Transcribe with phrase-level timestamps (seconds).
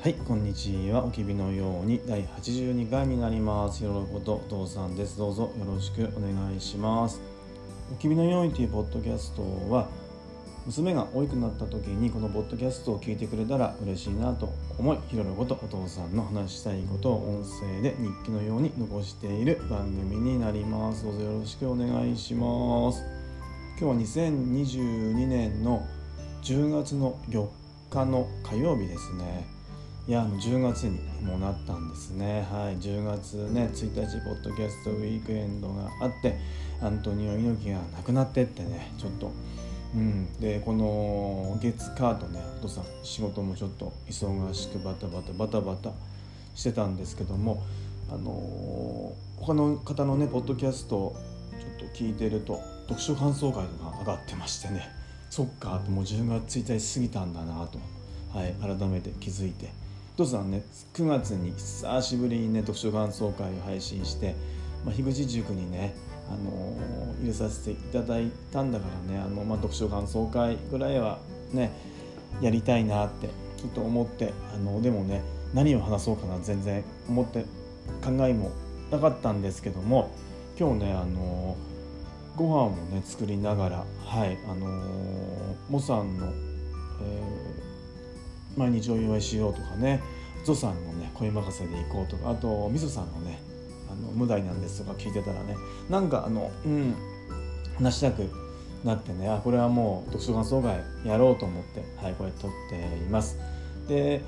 [0.00, 1.04] はい、こんにちは。
[1.04, 3.82] おきびのように第82回になります。
[3.82, 5.18] よろことお父さんです。
[5.18, 7.20] どうぞよろしくお願いします。
[7.92, 9.88] おきびのようにというポッドキャストは
[10.66, 21.06] 娘が大きくなった時にこのポッドキャストを聞いてくれたら嬉しいなと思い、ひろろことお父さんの話したいことを音声で日記のように残している番組になります。
[21.06, 23.02] どうぞよろしくお願いします。
[23.80, 25.84] 今日は2022年の
[26.44, 27.48] 10月の4
[27.90, 29.57] 日の火曜日ですね。
[30.08, 32.48] いや、10月にもなったんですね。
[32.50, 36.38] はい、10月ね、1日、ポッドキャストウィークエンドがあって、
[36.80, 39.30] アントニオ猪木が亡くなってってね、ちょっと、
[39.94, 45.92] うん、で、この月カードね、お父さん、仕事もちょっと忙しくバタバタバタバタ
[46.54, 47.62] してたんですけども、
[48.10, 51.14] あのー、他の方のね、ポッドキャスト
[51.60, 54.88] ちょっと聞いてると、読書感想会とか上がってましてね、
[55.28, 57.78] そっか、もう10月1日過ぎたんだなと、
[58.32, 59.68] はい、改めて気づいて。
[60.18, 64.34] 父さんね9月に久しぶりにね読書感想会を配信して、
[64.84, 65.94] まあ、樋口塾にね、
[66.28, 71.20] あのー、入れさせていただいたんだからねあの、まあ、読書感想会ぐらいは
[71.52, 71.70] ね
[72.40, 75.22] やりたいなってちょっと思ってあのでもね
[75.54, 77.44] 何を話そうかな全然思って
[78.04, 78.50] 考えも
[78.90, 80.10] なかったんですけども
[80.58, 86.26] 今日ねあのー、ご飯をね作りながらはいあのー、さんの、
[87.02, 87.67] えー
[88.58, 90.02] 毎日お祝いしようとかね。
[90.44, 92.30] ゾさんのね声任せで行こうとか。
[92.30, 93.38] あとみそさんのね
[93.90, 95.56] あの無題なんですとか聞いてたらね。
[95.88, 96.94] なんかあのうん
[97.76, 98.28] 話したく
[98.84, 99.28] なってね。
[99.28, 103.38] あこれはもう読書感想会やろうと思ってはいこれ撮っています。
[103.88, 104.22] で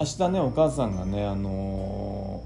[0.00, 2.42] 明日ねお母さんがねあの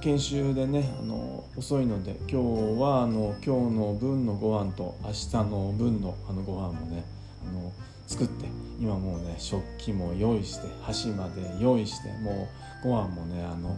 [0.00, 7.04] 研修でねあの遅いので今日はあの今日の分のご飯と明日の分のあのご飯もね
[7.46, 7.72] あの
[8.06, 8.46] 作って
[8.80, 12.48] 今もうね食器も用意して箸まで用意しても
[12.84, 13.76] うご飯もねあの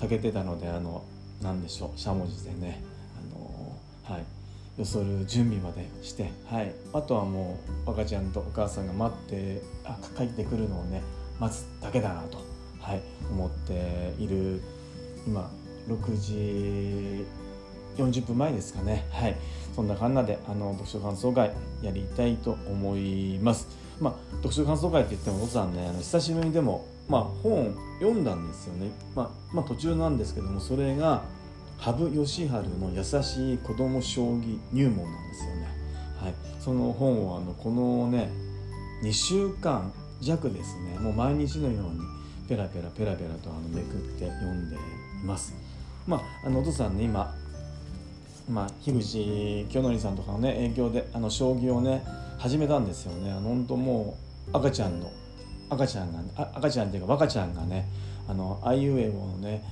[0.00, 1.04] 炊けてたのであの
[1.42, 2.82] 何でしょうしゃもじでね
[3.16, 4.24] あのはい。
[4.78, 6.74] よそる準備までしてはい。
[6.92, 11.02] あとはもう赤ちゃんとお母さんが待ってあ帰ってくるのをね
[11.40, 12.38] 待つだけだなと
[12.80, 13.00] はい
[13.30, 14.62] 思っている
[15.26, 15.50] 今
[15.88, 17.24] 6時
[17.96, 19.06] 40分前ですかね。
[19.10, 19.36] はい。
[19.74, 21.52] そんなかんなであの読書感想会
[21.82, 23.68] やりたいと思います。
[24.00, 28.90] まあ読書感想会って言ってもお父さんねあの久しぶりにでもまあ本読んだんですよね。
[29.14, 31.22] まあ、まあ、途中なんですけどもそれが
[31.78, 35.68] 羽生善治の優しい子供将棋入門なんですよね。
[36.22, 36.34] はい。
[36.60, 38.30] その本をあのこのね
[39.02, 42.00] 2週間弱ですねもう毎日のように
[42.48, 44.78] ペラペラペラペラとあのめくって読んでい
[45.24, 45.54] ます。
[46.06, 47.34] まああのお父さんね今
[48.48, 52.04] まあ、樋口清則さんとかのね影響であの将棋をね
[52.38, 53.32] 始めたんですよね。
[53.32, 54.16] あの本当も
[54.52, 55.10] う赤ちゃんの
[55.68, 57.88] 赤ちゃんが、ね、赤ちゃんっていうか若ちゃんがね
[58.28, 59.64] あのあいうえおのね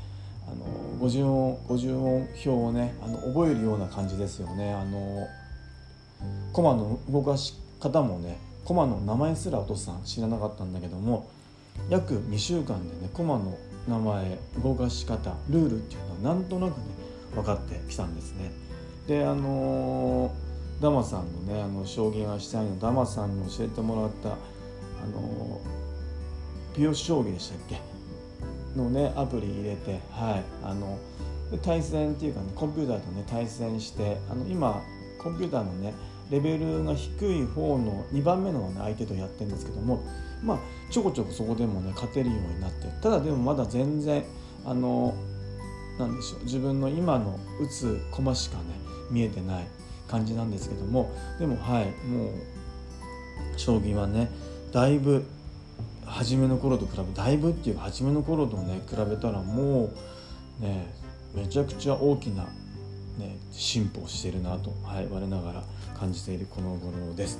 [0.46, 0.64] あの
[0.98, 4.72] 五十音五十音表をねあの覚えるような感じですよね。
[4.72, 5.26] あの
[6.52, 11.28] 駒の動かし方もね駒の名前すらお父さん知らなかったんだけども
[11.90, 13.56] 約2週間でね駒の
[13.88, 16.93] 名前動かし方ルールっていうのはなんとなくね
[17.34, 18.52] 分かってきたんですね。
[19.06, 20.34] であの
[20.80, 25.60] ダマさんのねあの将棋がしたいのダマさんに教えてもらったあの
[26.74, 27.80] ピオ将棋でしたっけ？
[28.76, 30.98] のねアプリ入れてはいあの
[31.62, 34.82] 対戦っていうかねコンピューターとね対戦してあの今
[35.22, 35.94] コンピューターのね
[36.30, 40.02] レベルが低い方の2番目の、ね、相手とやってるんですけども
[40.42, 40.58] まあ
[40.90, 44.24] ちょこちょこそこでもね勝てるようになってただでもまだ全然
[44.64, 45.14] あのな
[46.06, 48.64] んでしょう自分の今の打つ駒しかね
[49.10, 49.66] 見えてない
[50.08, 52.30] 感じなんですけどもでもはいもう
[53.56, 54.30] 将棋はね
[54.72, 55.24] だいぶ
[56.04, 59.90] 初めの頃と比べだいぶっていうか初めの頃とね比べたらも
[60.60, 60.92] うね
[61.34, 62.44] めちゃくちゃ大きな、
[63.18, 65.64] ね、進歩をしてるなと、はい、我ながら
[65.98, 67.38] 感じているこの頃です。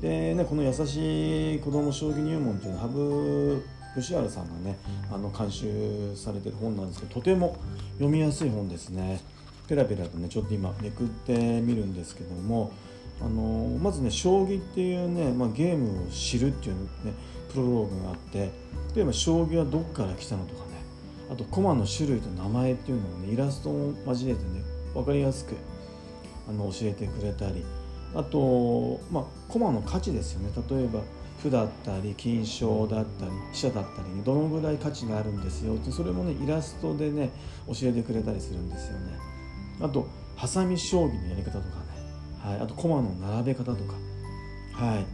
[0.00, 4.78] でねこの「優しい子ども将棋入門」っていうのは羽生善治さんがね
[5.10, 7.56] あの監修されてる本なんですけどとても
[7.94, 9.20] 読みやすい本ですね。
[9.68, 12.72] ペラペラとねちょっと今めくってみるんですけども
[13.20, 17.12] あのまずね将棋っていうね、まあ、ゲームを知るっていうね
[17.52, 18.50] プロローグがあって
[18.94, 20.70] で、まあ、将棋はどこから来たのとかね
[21.30, 25.54] あと駒の種類と名前っていうのをねイラストを交えてね分かりやすく
[26.48, 27.64] あの教えてくれたり
[28.14, 31.00] あとまあ駒の価値ですよね例えば
[31.42, 35.74] 歩だったり金将だったり飛車だったりにどのぐらい価値があるんですよ。
[35.74, 37.30] ってそれもねイラストでね
[37.66, 39.18] 教えてくれたりするんですよね。
[39.80, 40.06] あと
[40.36, 41.72] ハサミ将棋のやり方とかね、
[42.42, 43.94] はい、あと駒の並べ方とか、
[44.72, 45.04] はい、っ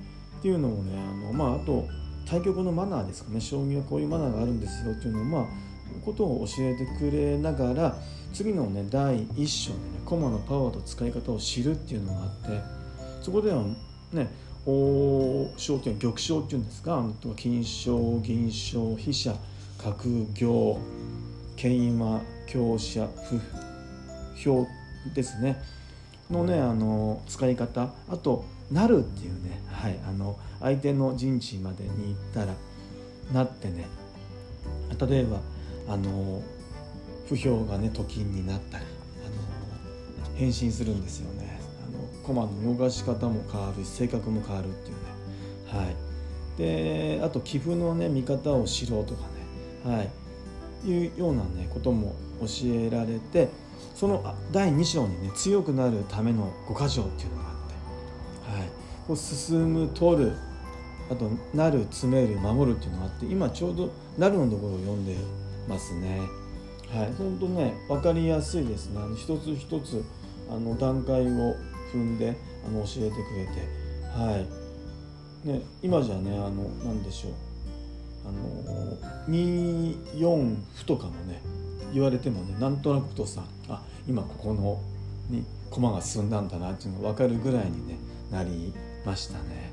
[0.42, 1.86] ていうのをねあの、まあ、あと
[2.28, 3.40] 対局のマナーですかね。
[3.40, 4.92] 将棋はこういうマナーがあるんですよ。
[4.92, 5.44] っていうのをまあ
[6.04, 7.96] ことを教えてくれながら
[8.32, 12.60] 次のね第一章でね駒のパワーと使い方を知るっていうのがあって
[13.22, 13.62] そこでは
[14.12, 14.28] ね
[14.66, 17.04] 王将っていう玉将っていうんですか
[17.36, 19.34] 金将銀将飛車
[19.78, 19.94] 角
[20.34, 20.78] 行
[21.56, 23.40] 桂馬香車歩
[24.44, 24.68] 表
[25.14, 25.62] ですね。
[26.30, 32.54] のねあの使い方あとなるっていうね、はい、あの相手の陣地までに行ったら
[33.32, 33.86] なってね。
[35.08, 35.40] 例えば
[35.88, 36.42] あの
[37.28, 38.84] 不評がねと金になったり
[39.24, 41.55] あの変身するんですよね
[42.26, 45.84] あの駒の動かし方も変わるし性格も変わるっていうね。
[45.84, 45.96] はい。
[46.58, 49.22] であと棋譜のね見方を知ろうとか
[49.86, 49.96] ね。
[49.96, 50.10] はい。
[50.88, 53.48] いうようなねことも教えられて
[53.94, 58.68] その第2章にね強くなるための5箇条っていうのがあって、はい、
[59.06, 60.36] こう進む取る
[61.10, 65.16] あとなる詰める守るっていうのがあって今ちょうどなるのところを読んで
[65.68, 66.20] ますね。
[66.92, 69.00] はい、本当ね分かりやすいですね。
[69.02, 70.04] あの一つ一つ
[70.48, 71.56] あの段階を
[71.96, 74.66] 踏んであの教えてくれて、はい。
[75.46, 77.32] ね、今じゃねあの何でしょう。
[78.26, 78.96] あの
[79.28, 81.40] 2四歩とかもね
[81.94, 84.80] 言われてもねなんとなくとさあ今ここの
[85.30, 87.96] に駒が進んだんだなっていうのが分かるぐらいに、ね、
[88.32, 88.72] なり
[89.04, 89.72] ましたね。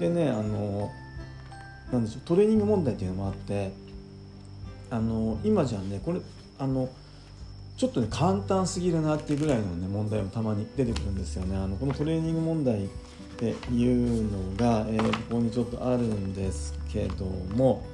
[0.00, 0.90] でねあの
[1.92, 3.72] なんでしょうトレーニング問題っていうのもあって
[4.90, 6.20] あの今じゃねこれ
[6.58, 6.88] あの
[7.76, 11.56] ちょっとね簡単すぎるなっていうぐらいのね問題もたまに出てくるんですよね。
[11.56, 12.88] あのこのトレーニング問題っ
[13.36, 17.24] ていうのが、えー、ここにちょっとあるんですけど
[17.56, 17.84] も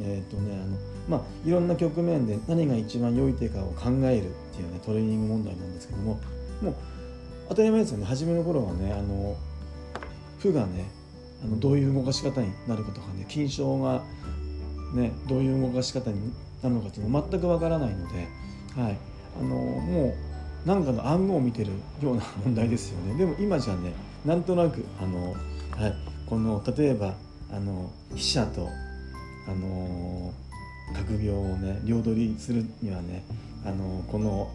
[0.00, 0.76] えっ、ー、とねあの
[1.08, 6.20] まあいろんな局面で何が一番良い手かを考えるっていうねトレーニング問題なんですけども
[6.62, 6.74] もう
[7.50, 9.36] 当たり前ですよね初めの頃はねあの
[10.38, 10.90] 負がね
[11.44, 14.02] あのどういう動かし方になるかとかね金賞が
[14.92, 16.32] ね、どういう動かし方に
[16.62, 18.28] なるのかっていうのは全くわからないので、
[18.78, 18.96] はい、
[19.40, 20.14] あのもう
[20.64, 23.14] 何かの暗号を見てるような問題ですよね。
[23.14, 23.92] でも今じゃね
[24.24, 25.94] なんとなくあの、はい、
[26.26, 27.14] この例えば
[27.52, 28.68] あの飛車と
[29.48, 30.32] あの
[30.94, 33.24] 角行をね両取りするにはね
[33.66, 34.48] あのこの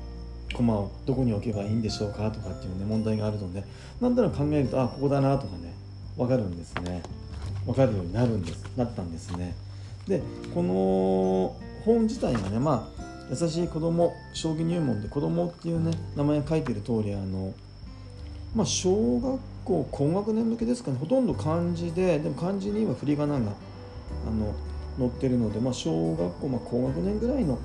[0.54, 3.66] 駒をどこに置けばいいんでしょうかとかっていうね問題があるので
[4.00, 5.74] なんとなく考えるとあここだなとかね
[6.16, 7.04] 分かるんですね。
[7.66, 9.56] 分かるようになるんですなったんですね。
[10.08, 10.22] で
[10.54, 11.56] この
[11.86, 17.54] 本自体がねまあ優しい子供将棋入門で子供っていうね名前が書いてる通りあの
[18.56, 23.52] まあ小学校高学年向けですかねほとんど漢字ででも漢字には振り仮名が
[24.28, 24.54] あの
[24.98, 27.58] 載ってるので、まあ、小学校、まあ、高学年ぐらいの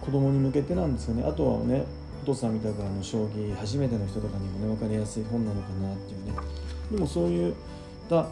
[0.00, 1.24] 子供に向けてなんですよね。
[1.24, 1.84] あとはね
[2.24, 6.32] お父さんみたくあの将棋初めての人とかにもね分かりやすい本なのかなっていうね。
[6.90, 7.54] でもそういっ
[8.08, 8.26] た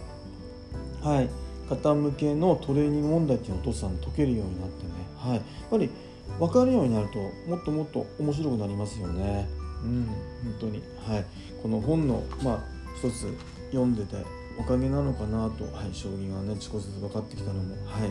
[1.03, 1.29] はい。
[1.71, 5.89] 方向けのトレーニング問題っていうのをお父さん解けるようになってね、はい、やっぱり
[6.39, 7.19] 分かるようになると
[7.49, 9.49] もっともっと面白くなりますよね。
[9.83, 10.15] うん、本
[10.61, 11.25] 当に、はい、
[11.63, 12.59] この本の、まあ、
[12.99, 13.27] 一つ
[13.71, 14.17] 読んでて
[14.59, 18.11] おかげなのかなと、はい、将棋がね少しずつ分かってきたのも、はい、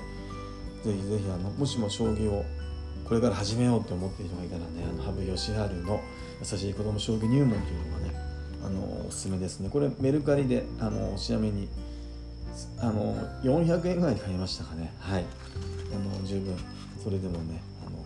[0.83, 2.43] ぜひぜひあのもしも将棋を
[3.05, 6.01] これから始めようって思っている人がいたらねあの羽生善治の
[6.41, 8.15] 「優しい子ども将棋入門」というのがね
[8.63, 9.69] あのおすすめですね。
[9.69, 11.67] これメルカリであのおしめに
[12.79, 14.93] あの400円ぐらいで買いましたかね。
[14.99, 15.25] はい。
[15.93, 16.55] あの十分。
[17.03, 17.97] それでもねあの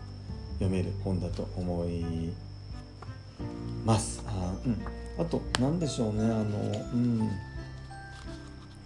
[0.60, 2.32] 読める本だと思い
[3.86, 4.24] ます。
[4.28, 4.78] あ,、うん、
[5.20, 6.24] あと何でしょうね。
[6.24, 6.44] あの
[6.94, 7.20] うん。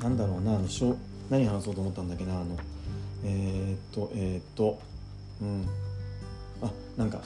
[0.02, 0.56] なんだろうな。
[0.56, 0.96] あのしょ
[1.30, 2.34] 何話そうと思ったんだっけな。
[2.34, 2.58] あの
[3.26, 4.80] えー、っとえー、っと
[5.42, 5.68] うん。
[6.62, 7.22] あなんか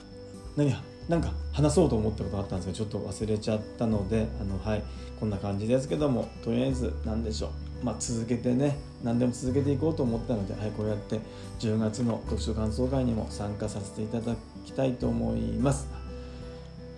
[0.58, 0.74] 何
[1.12, 4.84] なんか話そうと思ったことがあったんですけどちょっと忘れちゃったのであのはい
[5.20, 7.51] こんな感じですけどもとりあえず何でしょう
[7.84, 11.20] まあ、続けてね何でも続けていこうと思ったので、はい、こうやって
[11.60, 15.88] 10月の読書感想会にも参加させていただきたいと思います。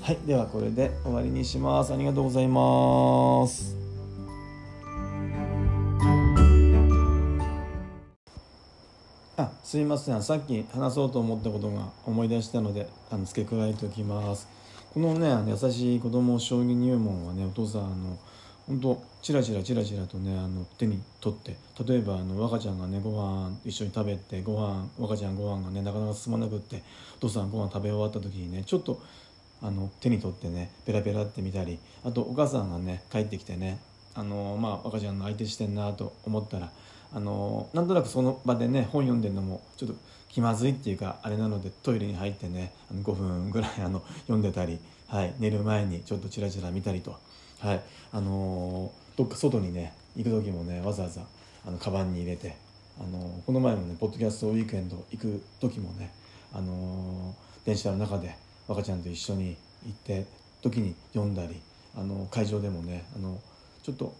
[0.01, 1.93] はい、ではこれで終わりにします。
[1.93, 3.82] ありがとうございます。
[9.73, 10.21] すいません。
[10.21, 14.47] さっき話そうと思ったことが思い出したのであの付け加えておきます。
[14.93, 18.19] このね優しい子供将棋入門はねお父さんあの
[18.67, 21.57] 本当チラチラチラチラとねあの手に取って
[21.91, 26.83] 例えばあの若ちゃんがねご飯一緒に食べてご飯若ちゃんご飯がねなかなか進まなくって
[27.17, 29.01] お父さんご飯食べ終わった時にねちょっと
[29.63, 33.79] あの手に取ってねペラペラって見たりあとお母さんがね帰ってきてね
[34.13, 36.71] あのまあ若ちゃんの相手してんなと思ったら
[37.13, 39.95] あのなんとなくその場でね本読んでるのもちょっと
[40.29, 47.15] 気まずいっていうかあれなのでトイレに入ってねあの5分ぐらいあの読んでたり、はい、寝る前にちょっとチラチラ見たりと。
[47.59, 51.21] はいあの、どっか外にね行く時もねわざわざ
[51.65, 52.57] あのカバンに入れて
[52.99, 56.11] あのこの前もねポッドキャストウィークエンド行く時もね
[56.51, 57.33] あの
[57.65, 58.35] 電車の中で
[58.67, 59.55] 若ちゃんと一緒に
[59.85, 60.25] 行って
[60.61, 61.61] 時に読んだり
[61.95, 63.39] あの会場でもねあの
[63.81, 64.13] ちょっと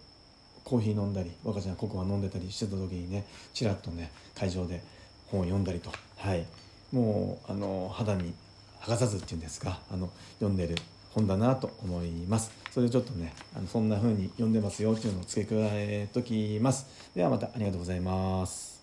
[0.64, 4.82] コーヒー飲んだり若ちゃんココア飲んでたりしてた時にねちらっとね会場で
[5.26, 5.90] 本を読んだりと。
[6.16, 6.46] はい。
[6.92, 8.32] もうあの肌に
[8.80, 10.76] 剥がさずっていうんですかあの読んでる
[11.10, 12.52] 本だなと思います。
[12.70, 16.86] それでちょっとねあのそんな風に読んでますよっていうのを付け加えときます。
[17.14, 18.73] ではまたありがとうございます。